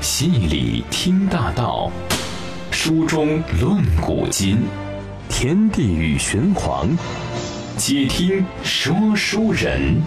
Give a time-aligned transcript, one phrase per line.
[0.00, 1.92] 戏里听大道，
[2.70, 4.66] 书中论古今，
[5.28, 6.88] 天地与玄黄，
[7.76, 10.00] 且听说书人。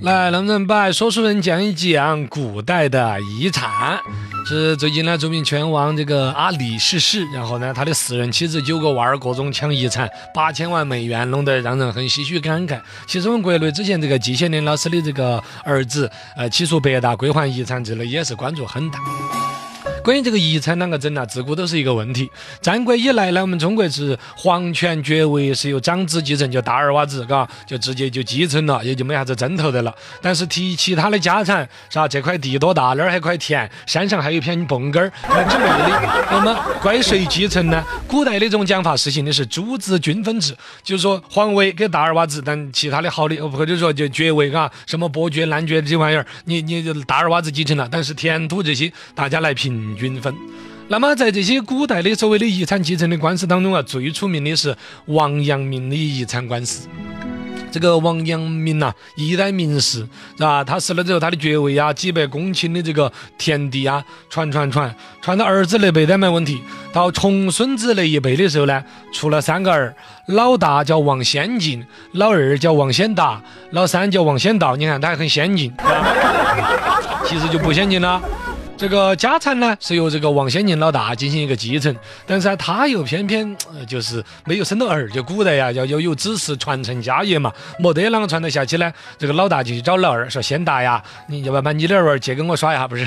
[0.00, 3.98] 来，能不能把说书人讲一讲古代的遗产。
[4.46, 12.80] 是最近呢，著名拳王这个阿里逝世，然后呢，他的四任妻子九个娃儿各种抢遗产，八千万美元，弄得让人很唏嘘感慨。
[13.06, 18.98] 其实我们国内之前这个季羡林老师的这个儿子，呃，起诉北大归还遗产之类，也是关注很大。
[20.02, 21.26] 关于这个遗产啷个整呢？
[21.26, 22.30] 自古都是一个问题。
[22.62, 29.94] 战国以来呢，我们中国是皇权爵位是由长子继承，就大儿娃子，嘎，就直接就继承了，也就没啥子争头的了。
[30.22, 32.06] 但是提其他的家产，是吧？
[32.08, 32.94] 这块地多大？
[32.96, 35.10] 那儿还块田，山上还有一片蹦根儿，
[35.48, 36.26] 之类的。
[36.30, 37.84] 那么归谁继承呢？
[38.06, 49.88] 古代的这种讲法实行的是诸子均分制，就是说皇位给大儿娃子，但其他的好的，或者说就爵位，嘎，什么伯爵、男爵这玩意儿，你你大儿娃子继承了，但是田土这些大家来平。
[49.98, 50.34] 均分。
[50.90, 56.88] 那么在这些古代的所谓的遗产继承的官司当中啊，最出名的是王阳明的遗产官司。
[57.70, 60.64] 这个王阳明呐，一代名士，是吧？
[60.64, 66.62] 他死了之后，他的爵位啊，几百公顷的这个田地啊，传传传传到儿子那辈都没问题。
[66.94, 68.82] 到重孙子那一辈的时候呢，
[69.12, 69.94] 出了三个儿，
[70.28, 74.74] 老大叫王先进，老二叫王先达，老三叫王先道。
[74.74, 75.70] 你看他还很先进，
[77.26, 78.18] 其实就不先进了。
[78.78, 81.92] 这个家产呢是由这个王先进老大进行一个继承，
[82.24, 83.56] 但是他又偏偏
[83.88, 88.92] 就是没有生到儿，就古代呀要要有子嗣传承家业嘛，没得啷个传得下去呢？
[89.18, 92.86] 这个老大就去找老二说：“先大呀，你要不要把你的儿借给我耍一下？
[92.86, 93.04] 不是，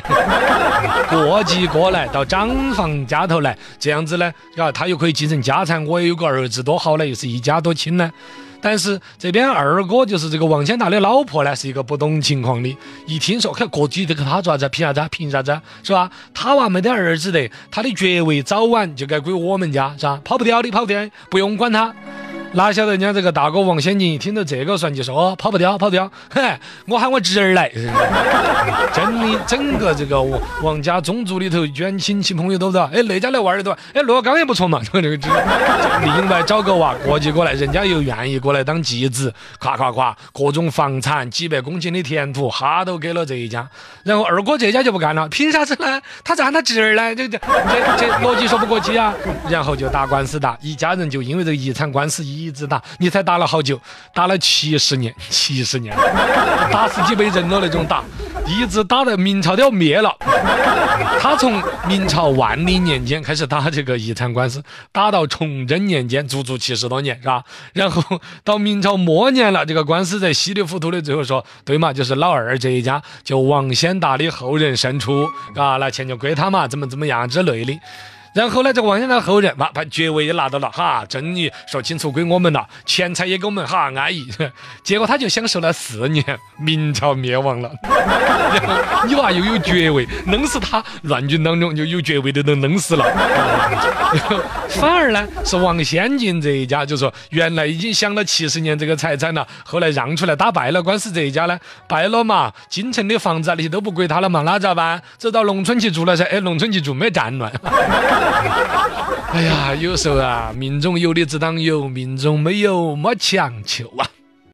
[1.09, 8.11] 过继过来到长房家头来，这样子呢，啊，他又可以继承家产，我也有个儿子，多好呢，又是一家多亲呢。”
[8.61, 12.77] 但是这边二哥就是这个王千大的老婆呢，是一个不懂情况的。
[13.07, 14.69] 一听说，看过继这个他做啥子？
[14.69, 15.07] 凭啥子？
[15.11, 15.59] 凭啥子？
[15.83, 16.09] 是吧？
[16.33, 20.21] 他娃没得儿子的，他的爵位早晚就该归我们家，是吧？
[20.23, 21.93] 跑不掉的，跑不掉，不用管他。
[22.53, 26.41] 哪晓得人家这个大哥王先进一听到这个算计说跑不掉跑不掉，嘿，
[26.85, 27.71] 我喊我侄儿来，
[28.91, 30.21] 真的整个这个
[30.61, 35.17] 王家宗族里头远亲戚朋友都知道，哎那家的娃儿都，哎罗刚也不错嘛， 这个
[36.03, 43.65] 另外找个娃过继过来，人家又愿意过来当继子，夸夸夸，各种房产几百公顷的田土，哈都给了这一家，
[44.03, 46.01] 然后二哥这家就不干了，凭啥子呢？
[46.21, 47.15] 他咋他侄儿呢？
[47.15, 47.37] 这这
[47.97, 49.13] 这逻辑说不过去啊，
[49.49, 52.40] 然后就打官司打，一家人就因为这个遗产官司一。
[52.43, 53.79] 一直打，你才打了好久，
[54.13, 55.95] 打了七十年， 七十年，
[56.71, 58.03] 打死几百人了那种打，
[58.47, 60.15] 一直打到明朝都要灭了。
[61.19, 67.43] 他从明朝万历年间开始打这个遗产官司，打到崇祯年间，足足七十多年，是吧？
[67.73, 77.79] 然后到明朝末年了，这个官司在稀里糊涂的最后说，对嘛，就是老二这一家，就王先达的后人胜出，啊，那钱就归他嘛，怎么怎么样之类的。
[78.33, 84.25] 然后呢，这个王先生后人把，把爵位也拿到了，哈，正理说清楚归我们了，钱财也给我们，哈，安逸。
[84.83, 86.23] 结果他就享受了四年，
[86.57, 87.69] 明朝灭亡了。
[87.83, 93.05] 然后你娃又有爵位，弄死他，乱军当中就有爵位的都弄死了。
[94.69, 101.57] 反而呢，是王先进这一家，就说原来已经享了七十年这个财产了，后来让出来打败了官司这一家呢，
[101.87, 105.01] 败了嘛，京城的房子啊那些都不归他了嘛，那咋办？
[105.17, 107.49] 走到农村去住了噻，哎，农村去住没战乱。
[109.31, 114.03] 哎呀，有时候啊，命中有的只当有，命中没有莫强求啊。